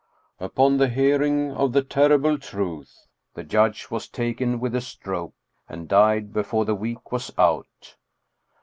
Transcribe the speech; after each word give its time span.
Upon 0.39 0.77
the 0.77 0.89
hearing 0.89 1.51
of 1.51 1.73
the 1.73 1.83
terrible 1.83 2.39
truth, 2.39 3.05
the 3.35 3.43
judge 3.43 3.91
was 3.91 4.07
taken 4.07 4.59
with 4.59 4.73
a 4.73 4.81
stroke 4.81 5.35
and 5.69 5.87
died 5.87 6.33
before 6.33 6.65
the 6.65 6.73
week 6.73 7.11
was 7.11 7.31
out. 7.37 7.95